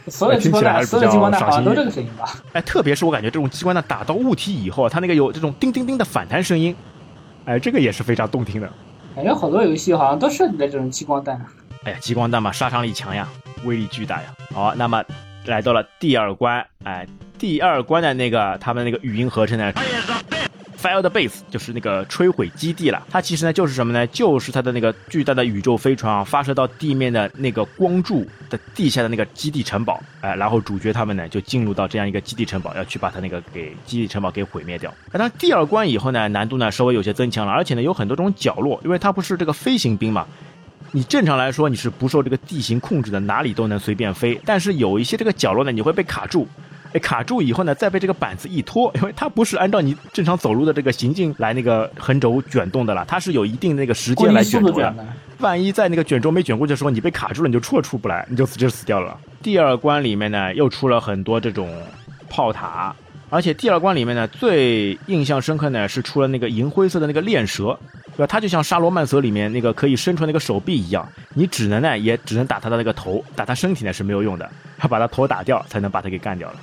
[0.08, 2.28] 所有激光弹，所有激光弹好像都这个声音吧？
[2.54, 6.76] 哎，特别是我感觉这种激光弹打到物体以后，它那个有这种叮叮叮的反弹声音，
[7.46, 8.68] 哎，这个也是非常动听的。
[9.16, 11.40] 感觉好多游戏好像都设计的这种激光弹。
[11.84, 13.28] 哎呀，激光弹嘛，杀伤力强呀，
[13.64, 14.34] 威力巨大呀。
[14.54, 15.04] 好，那么
[15.46, 17.06] 来到了第二关，哎，
[17.38, 19.74] 第二关的那个他们那个语音合成呢
[20.82, 23.06] ，Fire the Base 就是那个摧毁基地了。
[23.10, 24.08] 它其实呢就是什么呢？
[24.08, 34.94] 就是它的那个巨大的宇宙飞船啊，发射到地面的那个光柱的地下的那个基地城堡，哎，然后主角他们呢就进入到这样一个基地城堡，要去把它那个给基地城堡给毁灭掉。
[35.12, 40.26] 那第二关以后呢，难度呢稍微有些增强了，而且呢有很多种角落，因为它不是这个飞行兵嘛。
[40.94, 44.38] 你正常来说你是不受这个地形控制的，哪里都能随便飞。
[44.46, 46.46] 但是有一些这个角落呢，你会被卡住。
[46.94, 54.94] 哎，卡住以后呢，再被这个板子一拖， 因为它不是按照你正常走路的这个行进来那个横轴卷动的了，它是有一定那个时间来卷动的。
[55.40, 59.18] 万一在那个卷轴没卷过去的时候，你被卡住了，你就出也出不来，你就死，就死掉了。
[59.42, 61.70] 第二关里面呢，又出了很多这种
[62.30, 62.96] 炮塔，
[63.30, 67.78] 而且第二关里面呢，最印象深刻呢是出了那个银灰色的那个链蛇。
[68.14, 68.28] 对吧？
[68.28, 74.52] 它就像沙罗曼蛇里面那个可以伸出那个手臂一样，你只能呢，也只能打它的那个头，打它身体呢是没有用的，
[74.84, 76.56] 要把它头打掉才能把它给干掉了。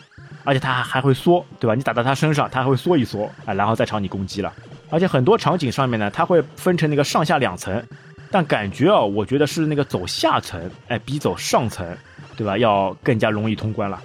[0.48, 1.74] 而且它还还会缩，对吧？
[1.74, 4.50] 你打到它身上，它还会缩一缩啊，然后再朝你攻击了。
[4.88, 7.84] 而且很多场景上面呢，它会分成那个上下两层，
[8.30, 10.58] 但感觉啊，我觉得是那个走下层，
[10.88, 11.86] 哎，比走上层，
[12.34, 12.56] 对吧？
[12.56, 14.00] 要更加容易通关了。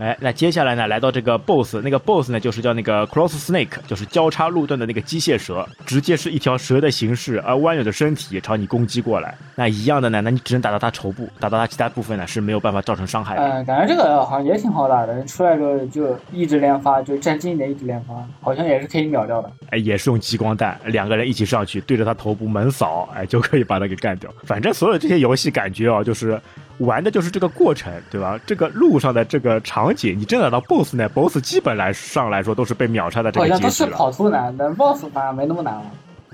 [0.00, 9.36] 哎，那接下来呢，来到这个 boss，那个 boss 呢，就是叫那个 cross snake，就是交叉路段的那个机械蛇，直接是一条蛇的形式，而弯扭的身体朝你攻击过来。
[9.54, 13.42] 那一样的呢，那你只能打到它头部，打到它其他部分呢是没有办法造成伤害的。
[13.42, 19.52] 嗯，感觉这个好像也挺好打的，出来之后就一直连发，就站近一点一直连发，好像也是可以秒掉的。
[19.68, 24.32] 哎，也是用激光弹，两个人一起上去对着它头部猛扫，哎，就可以把它给干掉。
[24.44, 26.40] 反正所有这些游戏感觉啊，就是。
[26.80, 28.38] 玩的就是这个过程，对吧？
[28.46, 35.82] 这个路上的这个场景，你真的到 BOSS 呢？BOSS 基本来上来说都是被秒杀的这个结局好像都是跑图难，但 BOSS 反而没那么难了。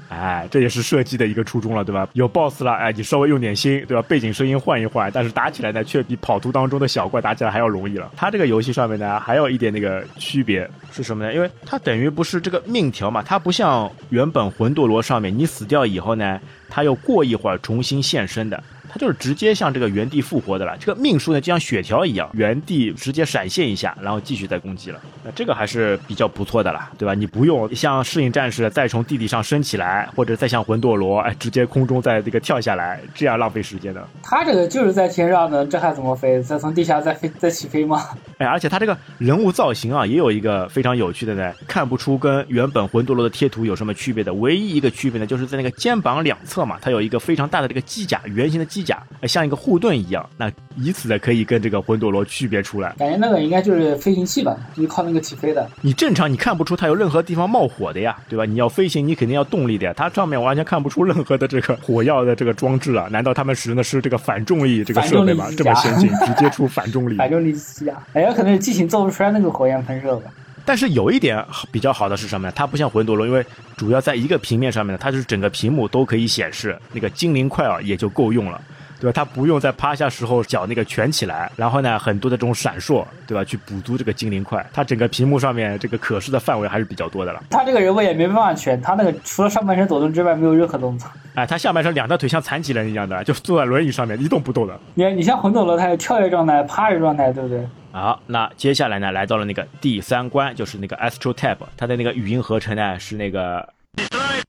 [0.08, 2.08] 哎，这也是设计的一个初衷了，对吧？
[2.12, 4.02] 有 BOSS 了，哎，你稍微用点心，对吧？
[4.02, 8.08] 背景声音换一换，但是打起来呢，却比跑图当中的小怪打起来还要容易了。
[8.16, 11.34] 它这个游戏上面呢，还有一点那个区别是什么呢？
[11.34, 18.62] 因为它等于不是这个命条嘛，它不像原本魂斗罗上面，你死掉以后呢，它又过一会儿重新现身的。
[18.96, 24.98] 它就是直接像这个原地复活的了，这个命数呢就像血条一样，原地直接闪现一下，然后继续再攻击了。
[25.22, 27.12] 那这个还是比较不错的啦，对吧？
[27.12, 34.02] 你不用像适应战士再从地底上升起来，或者再像魂斗罗哎直接空中再这个跳下来，这样浪费时间的。
[34.22, 36.40] 他这个就是在天上的，这还怎么飞？
[36.40, 38.02] 再从地下再飞再起飞吗？
[38.38, 44.32] 哎，而且他这个人物造型啊，也有一个非常有趣的呢，看不出跟原本魂斗罗的贴图有什么区别的。
[44.32, 48.64] 唯一一个区别呢，就是在那个肩膀两侧嘛，它有一个非常大的这个机甲，圆形的。
[48.66, 52.94] 机甲像一个护盾一样，那以此呢可以跟这个魂斗罗区别出来。
[52.96, 55.68] 感觉那个应该就是飞行器吧，就是靠那个起飞的。
[55.82, 58.44] 你正常你看不出它有任何地方冒火的呀，对吧？
[58.44, 59.92] 你要飞行，你肯定要动力的呀。
[59.96, 63.08] 它上面完全看不出任何的这个火药的这个装置啊。
[63.10, 65.48] 难道他们使用的是这个反重力这个设备吗？
[65.56, 67.16] 这么先进，直接出反重力。
[67.18, 70.30] 反重力机甲，哎，有可能机型做不出来那个火焰喷射吧。
[70.64, 72.52] 但是有一点比较好的是什么呢？
[72.56, 73.44] 它不像魂斗罗，因为
[73.76, 78.60] 主要在一个平面上面呢，它是整个屏幕都可以显示那个精灵块啊，也就够用了。
[79.00, 79.12] 对吧？
[79.12, 83.44] 他不用在趴下时候脚那个蜷起来，然后呢，很多的这种闪烁，对吧？
[83.44, 84.64] 去补足这个精灵块。
[84.72, 87.42] 他整个屏幕上面这个可视的范围还是比较多的了。
[87.50, 91.08] 他这个人物也没办法蜷，他那个除了上半身抖动之外，没有任何动作。
[91.34, 94.78] 哎，他下半身两条腿像残疾人一样的，就坐在轮椅上面一动不动的。
[94.94, 97.66] 你你像魂斗罗，他有跳跃状态、趴着状态，对不对？
[97.92, 103.68] 好，那接下来呢，来到了那个第三关，就是那个 Astro Tab，它的那个语音合成呢是那个。
[103.96, 104.45] Destroy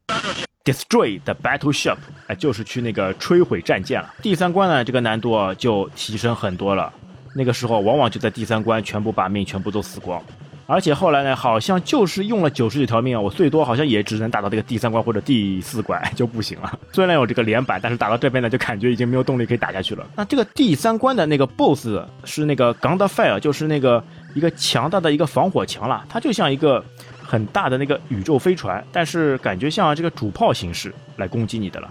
[0.67, 1.95] Destroy the battleship，
[2.27, 4.13] 哎，就是去那个摧毁战舰了。
[4.21, 6.91] 第三关呢，这个难度就提升很多了。
[7.33, 10.21] 那个时候往往就在第三关全部把命全部都死光，
[10.65, 16.77] 而且后来呢，好像就是用了九十九条命啊，我最多好像也只能打到这个第三关或者第四关 就不行了。
[16.91, 20.05] 虽然有这个连板，但是打到这边呢，就感觉已经没有动力可以打下去了。
[20.17, 24.03] 那这个第三关的那个 BOSS 是那个 g u n d a Fire，就是那个
[24.33, 26.83] 一个强大的一个防火墙了，它就像一个。
[27.27, 31.89] 很大的那个宇宙飞船，但是感觉像这个主炮形式来攻击你的了。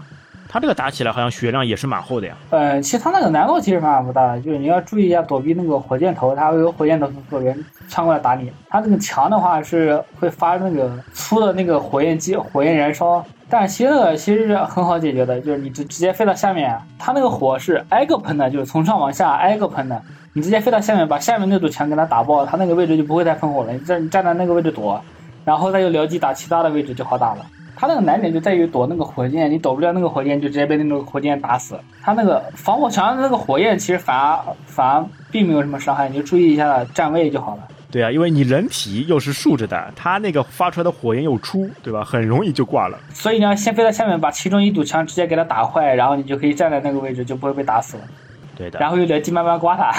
[0.49, 2.33] 它这个打起来好像血量也是蛮厚的呀。
[2.51, 8.49] 呃，其实它那个难度其实反而不大的，就是你要注意一下躲避那个火箭头，它会有火箭头从左边穿过来打你。
[8.69, 13.23] 它这个墙的话是会发那个粗的那个火焰机，火焰燃烧。
[13.49, 20.01] 但其实那个其实是很好解决的，就是你直直接飞到下面，它那个火是挨个喷的，就是从上往下挨个喷的。
[20.31, 23.73] 你直接飞到下面，把下面那堵墙给它打爆，它那个位置就不会再喷火了。
[23.73, 25.01] 你站站在那个位置躲。
[25.47, 27.45] 然后再用僚机打其他的位置就好打了。
[27.73, 31.79] 它那个难点就在于躲那个火箭，你躲不了那个火箭，就直接被那个火箭打死。
[32.01, 37.63] 它那个防火墙的那个火焰其实反而反而并没有什么伤害，你就注意一下站位就好了。
[37.89, 42.03] 对啊，因为你人体又是竖着的，它那个发出来的火焰又粗，对吧？
[42.03, 42.99] 很容易就挂了。
[43.13, 48.03] 所以你要先飞到下面，把其中一堵墙直接给它打坏，然后你就可以站在那个位置，就不会被打死了。
[48.57, 48.79] 对的。
[48.79, 49.93] 然后用僚机慢慢刮它。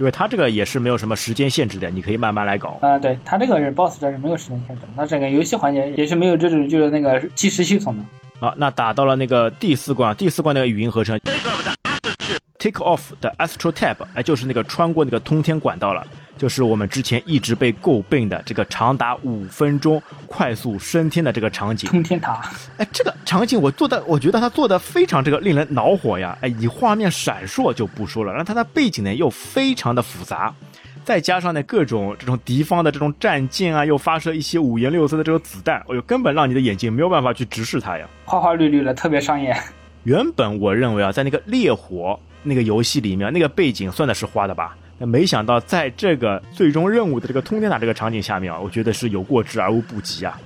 [0.00, 2.78] 因为它这个也是没有什么时间限制的，你可以慢慢来搞。
[2.80, 8.02] 啊，对，它这个是 BOSS 战是没有时间限制，它整个游戏环节也是没有这种就是那个计时系统的。
[8.40, 11.20] 好，那打到了那个第四关，第四关那个语音合成。
[12.58, 16.06] Take off the Astral Tab，哎，就是那个穿过那个通天管道了，
[16.40, 21.90] 就是我们之前一直被诟病的这个长达五分钟快速升天的这个场景。
[21.90, 22.40] 通天塔，
[22.78, 26.34] 哎，这个场景我做的，我觉得他做的非常这个令人恼火呀！
[26.40, 30.54] 哎，以画面闪烁就不说了，然后它的背景呢又非常的复杂，
[31.04, 39.54] 再加上呢各种这种敌方的这种战舰啊，又发射一些五颜六色的这种子弹，哎呦，根本让你的眼睛没有办法去直视它呀，花花绿绿的，特别伤眼。
[40.04, 42.18] 原本我认为啊，在那个烈火。
[42.42, 44.74] 那个游戏里面那个背景算的是花的吧？
[45.06, 50.38] 没想到在这个最终任务的这个通天塔这个场景下面啊，我觉得是有过之而无不及啊！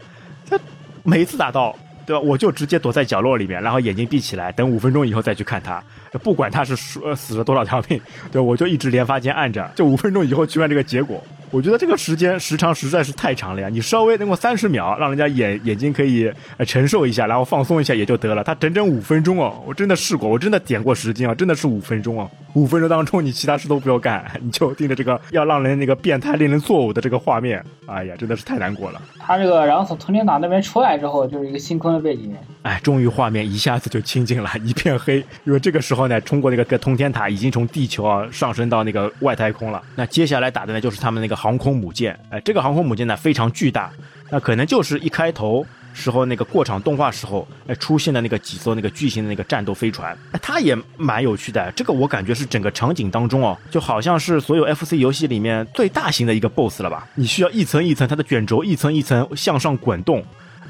[0.49, 0.59] 他
[1.03, 2.21] 每一次打到，对吧？
[2.21, 5.83] 我就直接躲在角落里面，然后眼睛闭起来，等五分钟以后再去看他，
[6.18, 8.00] 不管他是死死了多少条命，
[8.31, 11.22] 对，我就一直连发间按着，就五分钟以后去看这个结果。
[11.50, 13.68] 我觉得这个时间时长实在是太长了呀！
[13.68, 18.42] 你稍微能够三十秒，让人家眼眼睛可以呃承受一下，然后放松一下也就得了。
[18.42, 22.29] 他整整五分钟哦，我真的试过，我真的点过时间啊，真的是五分钟啊！
[22.55, 29.00] 五分钟当中你其他事都不要干， 你就盯着这个要让人那个变态、令人作呕的这个画面，哎呀，真的是太难过了。
[29.20, 35.24] 他这个然后从通天塔那边出来之后，就是一个星空的背景，哎，终于画面一下子就清静了，一片黑。
[35.44, 39.83] 因为这个时候呢，冲过那个个通天塔已经从地球啊上升到那个外太空了。
[39.97, 43.90] 那接下来打的呢就是他们那个航空母舰，哎，这个航空母舰呢非常巨大，
[44.31, 51.71] 那可能就是一开头时候那个过场动画时候，哎出现的那个几艘那个巨型的那个战斗飞船，哎，它也蛮有趣的。
[51.73, 57.07] 这个我感觉是整个场景当中哦，就好像是所有 FC 游戏里面最大型的一个 BOSS 了吧？
[57.14, 60.25] 你需要一层一层它的卷轴一层一层向上滚动。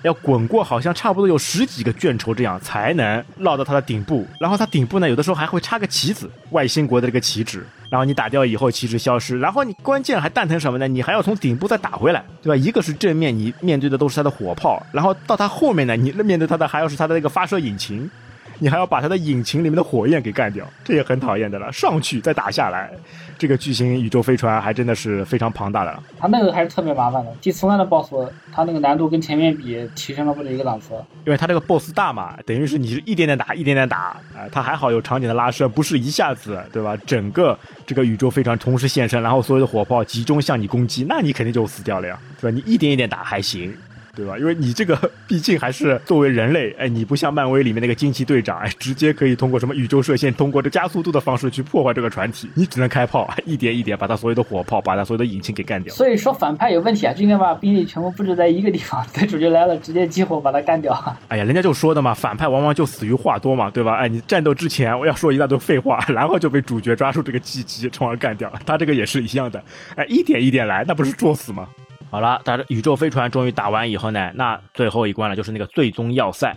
[0.04, 4.26] 要滚过，好像差不多有十几个卷轴这样才能落到它的顶部。
[4.38, 7.66] 然后它顶部呢，有的时候还会插个旗子，外星国的这个旗帜。
[7.88, 9.38] 然后你打掉以后，旗帜消失。
[9.38, 10.86] 然后你关键还蛋疼什么呢？
[10.86, 12.56] 你还要从顶部再打回来，对吧？
[12.56, 14.84] 一个是正面，你面对的都是它的火炮。
[14.92, 18.10] 然后到它后面呢，你面对它的还要是它的那个发射引擎。
[18.58, 21.72] 你还要把它的引擎里面的火焰给干掉，这也很讨厌的了。
[21.72, 22.90] 上去再打下来，
[23.38, 26.02] 这个巨型宇宙飞船还真的是非常庞大的。
[26.18, 27.32] 它那个还是特别麻烦的。
[27.40, 30.94] 第四关的 BOSS，它那个难度跟前面比提升了不止一个档次。
[31.24, 36.96] 因为它这个 BOSS 大嘛，等于是你是一点点打，一点点打，啊，它还好有场景的拉伸，不是一下子，对吧？
[37.06, 42.54] 整个这个宇宙飞船同时现身，然后所有的火炮集中向你攻击，那你肯定就死掉了呀，对吧？
[42.54, 43.74] 你一点一点打还行。
[44.14, 44.38] 对吧？
[44.38, 55.94] 因为你这个毕竟还是作为人类，哎，你不像漫威里面那个惊奇队长，哎，直接可以通过什么宇宙射线，通过这加速度的方式去破坏这个船体，你只能开炮， 一点一点把它所有的火炮，把它所有的引擎给干掉。
[55.94, 60.92] 所以说反派有问题啊，就应该把兵力全部布置在一个地方，等主角来了直接激活把它干掉。
[61.28, 63.96] 哎呀，人家就说的嘛，反派往往就死于话多嘛，对吧？
[63.96, 68.60] 哎，你战斗之前我要说一大堆废话，然后就被主角抓住这个契机，从而干掉了。
[68.64, 69.62] 他这个也是一样的，
[69.96, 71.66] 哎，一点一点来，那不是作死吗？
[72.14, 76.56] 好了，打着宇宙飞船终于打完以后呢，那最后一关了，就是那个最终要塞，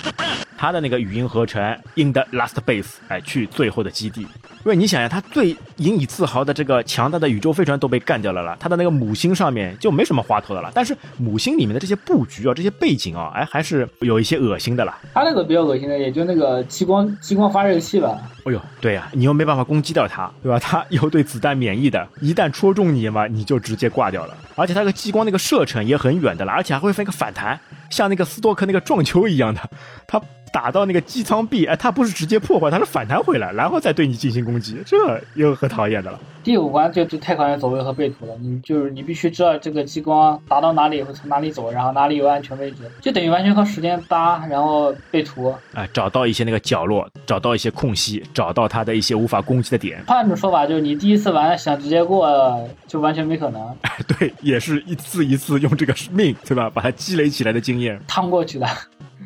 [0.56, 1.62] 他的那个语音合成
[1.96, 4.26] in the last base，哎，去最后的基地。
[4.66, 10.72] 因为你想想，他最引以自豪的这个强大的宇宙飞船都被干掉了了，他的那个母星上面就没什么花头的了。
[10.74, 14.92] 但是母星里面的这些布局啊，这些背景啊，哎，还是有一些恶心的了。
[15.14, 18.20] 他那个比较恶心的，也就那个激光激光发射器吧。
[18.44, 20.58] 哎呦，对呀，你又没办法攻击掉它，对吧？
[20.58, 24.36] 它又对子弹免疫的，一旦戳中你嘛，你就直接挂掉了。
[24.56, 29.60] 而且它那个激光那个射程也很远的了，而且还会分个反弹，像那个斯多克那个撞球一样的，
[30.08, 30.20] 它。
[30.52, 34.96] 打到那个机舱壁，哎，它不是直接破坏，它是反弹回来，然后再对你进行攻击，这
[35.34, 36.18] 又很讨厌的了。
[36.42, 50.00] 第五关就就太考验走位和背图了，你就是你必须知道这个激光打到哪里会从哪里走，然后哪里有安全位置，就等于完全靠时间搭，然后背图，哎，找到一些那个角落，找到一些空隙，找到它的一些无法攻击的点。
[50.06, 53.76] 换一种说法，就是你第一次玩想直接过，就完全没可能。
[53.82, 56.70] 哎， 对，也是一次一次用这个命，对吧？
[56.70, 58.66] 把它积累起来的经验，趟过去的。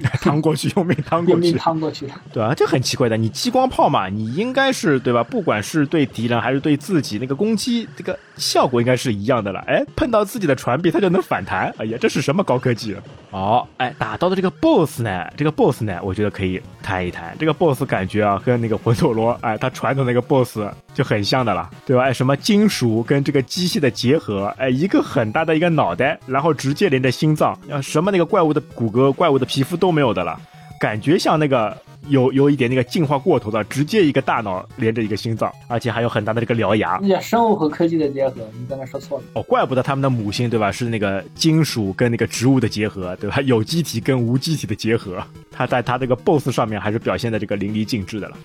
[0.21, 3.17] 趟过去，用命趟过去，趟过去，对啊，这很奇怪的。
[3.17, 5.23] 你激光炮嘛，你应该是对吧？
[5.23, 9.61] 不管是对敌人还是对自己，那个攻击这个效果应该是一样的了。
[9.69, 11.73] 哎，碰到自己的船壁，它就能反弹。
[11.79, 12.97] 哎呀，这是什么高科技？
[13.31, 15.31] 哦，哎，打到的这个 BOSS 呢？
[15.37, 16.01] 这个 BOSS 呢？
[16.03, 17.37] 我觉得可以谈一谈。
[17.39, 20.61] 这个 BOSS 感觉啊，跟那个魂斗罗，哎，它传统那个 BOSS
[20.95, 22.05] 就很像的了，对吧？
[22.05, 24.47] 哎，什么金属跟这个机械的结合？
[24.59, 30.41] 哎，一个很大的一个脑袋，然后直接连着心脏，要什么那个怪物的骨骼、怪物的皮肤都没有的了，
[30.81, 31.77] 感觉像那个
[32.09, 36.99] 有有一点那个进化过头的，直接一个大脑连着一个心脏，而且还有很大的这个獠牙。
[37.03, 39.25] 那叫生物和科技的结合，你刚才说错了。
[39.35, 40.73] 哦，怪不得他们的母星对吧？
[40.73, 43.41] 是那个金属跟那个植物的结合，对吧？
[43.43, 48.37] 有机体跟无机体的结合，他在他这个 BOSS 上面还是表现的这个淋漓尽致的了。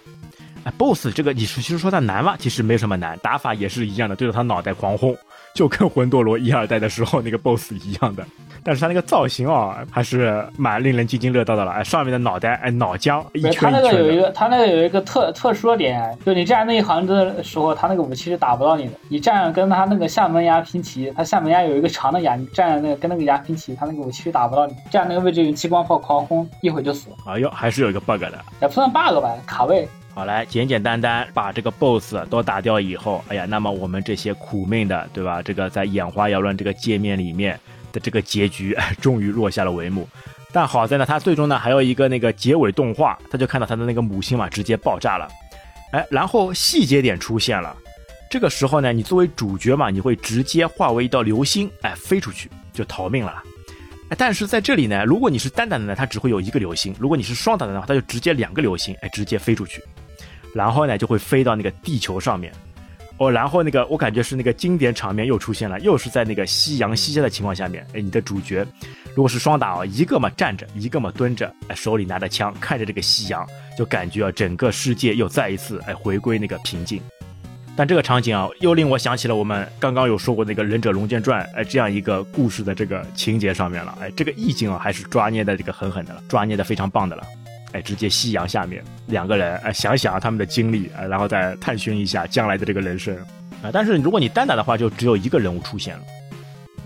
[0.63, 2.35] 哎，BOSS 这个你是其实说它难吗？
[2.37, 5.15] 其实没什么难，打法也是一样的，对着他脑袋狂轰，
[5.55, 8.23] 就跟魂斗罗一二代的时候那个 BOSS 一样的。
[8.61, 11.71] 但是他那个造型啊，还是蛮令人津津乐道的了。
[11.71, 13.79] 哎，上面的脑袋，哎，脑浆一圈一圈的。
[13.79, 18.93] 他那个有一个，他那个有一个特特殊的点，就你站那一行的时候，他那个武器是打不到你的。
[19.07, 24.73] 你站跟他那个下门牙平齐，他下门牙有一个长的牙，你站那个跟那个牙平齐，他那个武器是打不到你。
[24.89, 27.09] 站那个位置用激光炮狂轰，一会就死。
[27.27, 29.87] 哎呦，还是有一个 bug 的，也不算 bug 吧，卡位。
[30.15, 35.41] 好来，简简单单把这个 boss 都打掉以后，哎呀，那么我们这些苦命的，对吧？
[35.41, 37.59] 这个在眼花缭乱这个界面里面
[37.91, 40.07] 的这个结局， 终于落下了帷幕。
[40.53, 45.27] 但好在呢，它最终呢还有一个那个结尾动画，他就看到他的那个母星嘛，直接爆炸了。
[45.91, 47.75] 哎，然后细节点出现了，
[48.29, 53.43] 这个时候呢，你作为主角嘛，你会直接化为一道流星，哎，飞出去就逃命了。
[54.17, 59.83] 但是在这里呢，如果你是单打的呢，它只会有一个流星；如果你是双打的话，它就直接两个流星，哎，直接飞出去。
[60.55, 62.51] 然后呢，就会飞到那个地球上面，
[63.17, 68.65] 哦，然后那个我感觉是那个经典场面又出现了，又是在那个夕阳西下的情况下面，哎，你的主角
[69.13, 73.45] 如果是双打哦，一个嘛站着，一个嘛蹲着，哎，手里拿着枪，看着这个夕阳，
[73.77, 77.01] 就感觉啊，整个世界又再一次哎回归那个平静。
[77.77, 87.23] 但这个场景啊，又令我想起了我们刚刚有说过那个《忍者龙剑传》哎这样一个故事的这个情节上面了，哎，这个意境啊还是抓捏的这个狠狠的了，抓捏的非常棒的了。
[87.75, 93.13] 哎，直接夕阳下面两个人，哎，想想他们的经历，哎，然后再探寻一下将来的这个人生，
[93.61, 96.03] 啊，但是如果你单打的话，就只有一个人物出现了。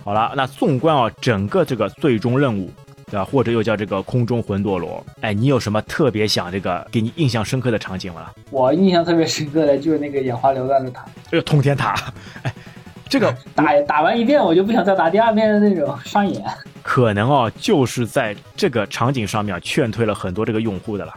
[0.04, 2.74] 好了，那纵观啊整个这个最终任务，
[3.06, 3.24] 对吧？
[3.24, 8.32] 或者又叫这个空中魂斗罗，哎，你有什么特别想这个给你印象深刻的场景吗？
[8.50, 12.12] 我印象特别深刻的就是那个眼花缭乱的塔，这个通天塔，
[12.42, 12.52] 哎。
[13.10, 16.41] 这个 打 打完一遍，我就不想再打第二遍的那种上瘾。
[16.84, 21.14] 可能哦，就是在这个场景上面劝退了很多这个用户的了。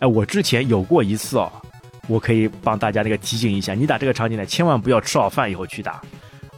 [0.00, 1.50] 哎，我之前有过一次哦，
[2.06, 6.00] 我可以帮大家那个提醒一下，你打这个场景呢，千万不要吃好饭以后去打。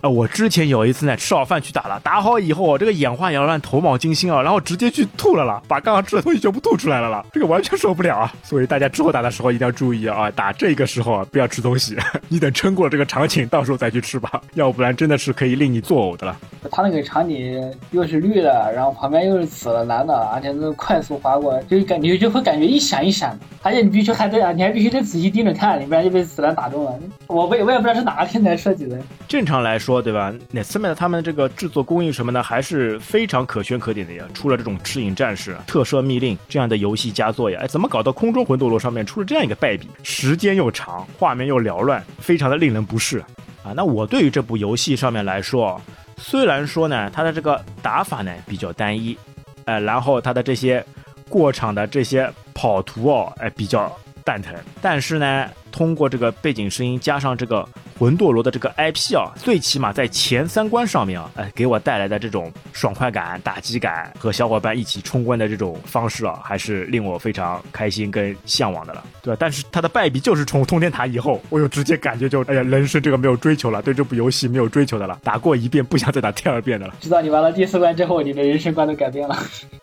[0.01, 8.33] 啊，我之前有一次呢，吃好饭去打了，打好以后，我这个眼花缭乱、头冒金星啊，然后直接去吐了啦，把刚刚吃的东西全部吐出来了啦，这个完全受不了啊！
[8.43, 11.99] 所以大家之后打的时候一定要注意啊，打这个时候啊不要吃东西，
[12.29, 16.35] 你等撑过了这个场景，到时候再去吃吧， 要不然真的是可以令你作呕的了。
[16.71, 26.99] 他那个场景又是绿的，然后旁边又是紫的、蓝的，而且那快速划过，就感觉就会感觉一闪一闪的，而且你必须还得，你还必须得仔细盯着看，你不然就被子弹打中了。
[27.27, 28.99] 我我也我也不知道是哪个天才设计的。
[29.29, 29.90] 正常来说。
[29.91, 30.33] 说对吧？
[30.53, 34.25] 那次面他们这个制作工艺什么的还是非常可圈可点的呀。
[34.33, 39.89] 出了这种赤影战士、特摄密令这样的游戏佳作呀，哎，怎么搞到空中魂斗罗上面出了这样一个败笔？
[40.05, 43.19] 时间又长，画面又缭乱，非常的令人不适
[43.65, 43.73] 啊。
[43.75, 45.81] 那我对于这部游戏上面来说，
[46.17, 49.19] 虽然说呢，它的这个打法呢比较单一，
[49.65, 50.85] 哎，然后它的这些
[51.29, 57.67] 过场的这些跑图哦，哎，比较蛋疼，但是呢，通过这个背景声音加上这个。
[58.01, 69.37] 魂斗罗的这个 IP 啊，最起码在前三关上面啊，哎，给我带来的这种爽快感、打击感和小伙伴一起冲关的这种方式啊，还是令我非常开心跟向往的了，对吧？
[69.39, 76.95] 但是它的败笔就是从通天塔以后，我又直接感觉就哎呀，人生这个没有追求了，对这部游戏没有追求的了，打过一遍不想再打第二遍的了。
[77.01, 79.37] 知道你玩了第四关之后，你的人生观都改变了。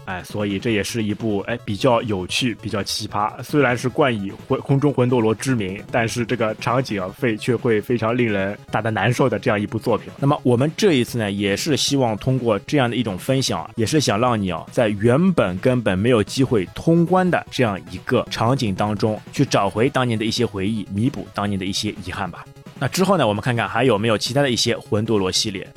[0.06, 8.08] 哎，所以这也是一部哎比较有趣、比较奇葩，虽然是冠以魂空中魂斗罗之名，但是这个场景啊，会却会非常。
[8.18, 10.12] 令人打得难受的这样一部作品。
[10.18, 22.44] 那么我们这一次呢，也是希望通过这样的一种分享，也是想让你啊，在原本根本没有机会通关的这样一个场景当中，去找回当年的一些回忆，弥补当年的一些遗憾吧。
[22.80, 25.68] 那之后呢，我们看看还有没有其他的一些魂斗罗系列。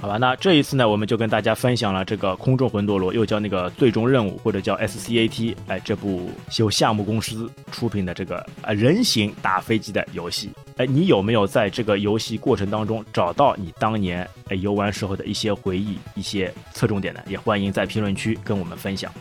[0.00, 17.20] 好吧，那这一次呢，我们就跟大家分享了这个空中魂斗罗，又叫那个最终任务，或者叫 SCAT，哎，这部由夏目公司出品的这个呃人形打飞机的游戏，哎，你有没有在这个游戏过程当中找到你当年哎游玩时候的一些回忆、一些侧重点呢？
[17.28, 19.12] 也欢迎在评论区跟我们分享。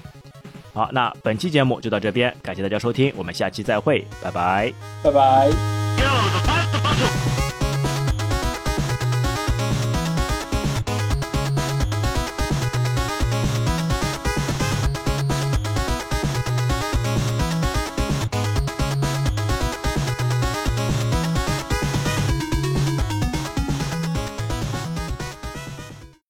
[0.72, 4.72] 好，那本期节目就到这边，感谢大家收听，我们下期再会，拜拜，
[5.04, 5.50] 拜拜。